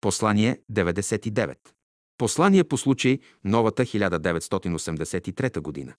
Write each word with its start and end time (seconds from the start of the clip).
Послание 0.00 0.60
99. 0.72 1.56
Послание 2.18 2.64
по 2.64 2.78
случай 2.78 3.18
новата 3.44 3.82
1983 3.82 5.60
година. 5.60 5.94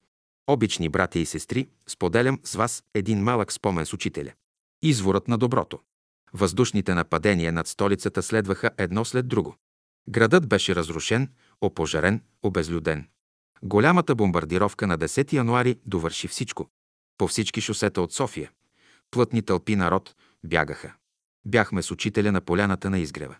Обични 0.47 0.89
братя 0.89 1.19
и 1.19 1.25
сестри, 1.25 1.69
споделям 1.87 2.39
с 2.43 2.55
вас 2.55 2.83
един 2.93 3.23
малък 3.23 3.51
спомен 3.51 3.85
с 3.85 3.93
учителя. 3.93 4.31
Изворът 4.81 5.27
на 5.27 5.37
доброто. 5.37 5.79
Въздушните 6.33 6.93
нападения 6.93 7.51
над 7.51 7.67
столицата 7.67 8.23
следваха 8.23 8.69
едно 8.77 9.05
след 9.05 9.27
друго. 9.27 9.55
Градът 10.09 10.47
беше 10.47 10.75
разрушен, 10.75 11.29
опожарен, 11.61 12.21
обезлюден. 12.43 13.07
Голямата 13.63 14.15
бомбардировка 14.15 14.87
на 14.87 14.97
10 14.97 15.33
януари 15.33 15.79
довърши 15.85 16.27
всичко. 16.27 16.69
По 17.17 17.27
всички 17.27 17.61
шосета 17.61 18.01
от 18.01 18.13
София. 18.13 18.51
Плътни 19.11 19.41
тълпи 19.41 19.75
народ 19.75 20.15
бягаха. 20.43 20.93
Бяхме 21.45 21.81
с 21.81 21.91
учителя 21.91 22.31
на 22.31 22.41
поляната 22.41 22.89
на 22.89 22.99
изгрева. 22.99 23.35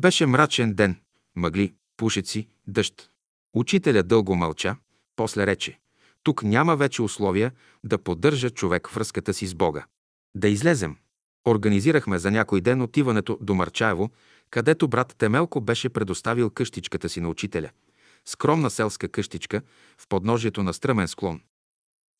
Беше 0.00 0.26
мрачен 0.26 0.74
ден, 0.74 0.96
мъгли, 1.36 1.74
пушеци, 1.96 2.48
дъжд. 2.66 3.10
Учителя 3.54 4.02
дълго 4.02 4.36
мълча, 4.36 4.76
после 5.16 5.46
рече. 5.46 5.78
Тук 6.22 6.42
няма 6.42 6.76
вече 6.76 7.02
условия 7.02 7.52
да 7.84 7.98
поддържа 7.98 8.50
човек 8.50 8.88
връзката 8.88 9.34
си 9.34 9.46
с 9.46 9.54
Бога. 9.54 9.86
Да 10.34 10.48
излезем. 10.48 10.96
Организирахме 11.48 12.18
за 12.18 12.30
някой 12.30 12.60
ден 12.60 12.82
отиването 12.82 13.38
до 13.40 13.54
Марчаево, 13.54 14.10
където 14.50 14.88
брат 14.88 15.14
Темелко 15.18 15.60
беше 15.60 15.88
предоставил 15.88 16.50
къщичката 16.50 17.08
си 17.08 17.20
на 17.20 17.28
учителя. 17.28 17.70
Скромна 18.24 18.70
селска 18.70 19.08
къщичка 19.08 19.62
в 19.98 20.08
подножието 20.08 20.62
на 20.62 20.74
стръмен 20.74 21.08
склон. 21.08 21.40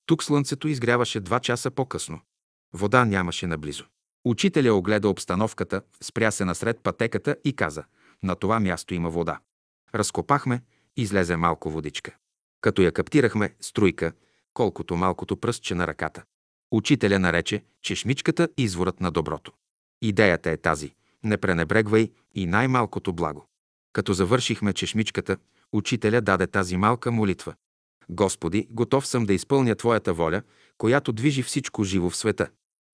Тук 0.06 0.24
слънцето 0.24 0.68
изгряваше 0.68 1.20
два 1.20 1.40
часа 1.40 1.70
по-късно. 1.70 2.20
Вода 2.72 3.04
нямаше 3.04 3.46
наблизо. 3.46 3.84
Учителя 4.24 4.74
огледа 4.74 5.08
обстановката, 5.08 5.82
спря 6.02 6.30
се 6.30 6.44
насред 6.44 6.80
пътеката 6.80 7.36
и 7.44 7.52
каза 7.52 7.84
«На 8.22 8.34
това 8.34 8.60
място 8.60 8.94
има 8.94 9.10
вода». 9.10 9.40
Разкопахме, 9.94 10.62
излезе 10.96 11.36
малко 11.36 11.70
водичка. 11.70 12.16
Като 12.60 12.82
я 12.82 12.92
каптирахме, 12.92 13.54
струйка, 13.60 14.12
колкото 14.54 14.96
малкото 14.96 15.36
пръстче 15.36 15.74
на 15.74 15.86
ръката. 15.86 16.24
Учителя 16.70 17.18
нарече 17.18 17.64
чешмичката 17.82 18.48
изворът 18.56 19.00
на 19.00 19.10
доброто. 19.10 19.52
Идеята 20.02 20.50
е 20.50 20.56
тази– 20.56 20.94
не 21.24 21.36
пренебрегвай 21.36 22.10
и 22.34 22.46
най-малкото 22.46 23.12
благо. 23.12 23.46
Като 23.92 24.12
завършихме 24.12 24.72
чешмичката, 24.72 25.36
учителя 25.72 26.20
даде 26.20 26.46
тази 26.46 26.76
малка 26.76 27.12
молитва. 27.12 27.54
Господи, 28.08 28.68
готов 28.70 29.06
съм 29.06 29.26
да 29.26 29.34
изпълня 29.34 29.74
Твоята 29.74 30.14
воля, 30.14 30.42
която 30.78 31.12
движи 31.12 31.42
всичко 31.42 31.84
живо 31.84 32.10
в 32.10 32.16
света. 32.16 32.50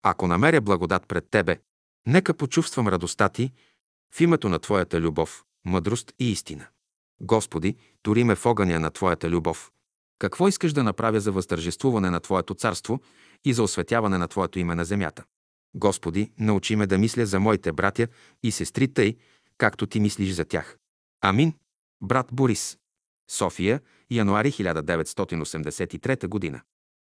Ако 0.09 0.27
намеря 0.27 0.61
благодат 0.61 1.07
пред 1.09 1.31
Тебе, 1.31 1.59
нека 2.07 2.35
почувствам 2.35 2.89
радостта 2.89 3.29
Ти 3.29 3.53
в 4.15 4.21
името 4.21 4.49
на 4.49 4.59
Твоята 4.59 5.01
любов, 5.01 5.45
мъдрост 5.65 6.13
и 6.19 6.31
истина. 6.31 6.67
Господи, 7.21 7.77
тори 8.03 8.25
ме 8.25 8.35
в 8.35 8.47
огъня 8.47 8.81
на 8.81 8.91
Твоята 8.91 9.31
любов. 9.31 9.73
Какво 10.19 10.49
искаш 10.49 10.73
да 10.73 10.83
направя 10.83 11.21
за 11.21 11.33
възтържествуване 11.33 12.11
на 12.11 12.21
Твоето 12.21 12.55
царство 12.55 13.01
и 13.45 13.53
за 13.53 13.63
осветяване 13.63 14.19
на 14.19 14.29
Твоето 14.29 14.59
име 14.59 14.75
на 14.75 14.85
земята? 14.85 15.25
Господи, 15.75 16.33
научи 16.39 16.77
ме 16.77 16.87
да 16.87 16.99
мисля 16.99 17.27
за 17.27 17.41
моите 17.41 17.73
братя 17.73 18.09
и 18.43 18.53
сестри 18.53 18.95
тъй, 18.95 19.17
както 19.59 19.87
Ти 19.87 20.01
мислиш 20.01 20.31
за 20.31 20.45
тях. 20.45 20.79
Амин. 21.21 21.55
Брат 22.03 22.27
Борис. 22.33 22.79
София, 23.31 23.81
януари 24.11 24.53
1983 24.53 26.27
година. 26.27 26.61